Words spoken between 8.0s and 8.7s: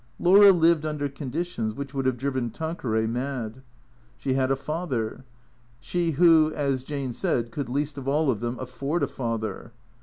all of them